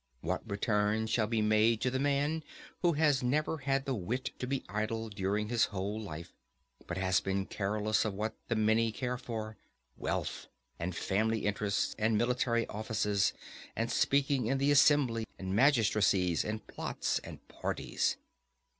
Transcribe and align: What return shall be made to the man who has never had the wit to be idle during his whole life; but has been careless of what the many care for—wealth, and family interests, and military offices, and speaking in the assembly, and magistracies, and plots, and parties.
What 0.21 0.49
return 0.49 1.05
shall 1.05 1.27
be 1.27 1.43
made 1.43 1.79
to 1.81 1.91
the 1.91 1.99
man 1.99 2.43
who 2.81 2.93
has 2.93 3.21
never 3.21 3.59
had 3.59 3.85
the 3.85 3.93
wit 3.93 4.31
to 4.39 4.47
be 4.47 4.63
idle 4.67 5.09
during 5.09 5.49
his 5.49 5.65
whole 5.65 6.01
life; 6.01 6.33
but 6.87 6.97
has 6.97 7.19
been 7.19 7.45
careless 7.45 8.03
of 8.03 8.15
what 8.15 8.33
the 8.47 8.55
many 8.55 8.91
care 8.91 9.19
for—wealth, 9.19 10.47
and 10.79 10.95
family 10.95 11.45
interests, 11.45 11.95
and 11.99 12.17
military 12.17 12.65
offices, 12.65 13.31
and 13.75 13.91
speaking 13.91 14.47
in 14.47 14.57
the 14.57 14.71
assembly, 14.71 15.27
and 15.37 15.55
magistracies, 15.55 16.43
and 16.43 16.65
plots, 16.65 17.19
and 17.19 17.47
parties. 17.47 18.17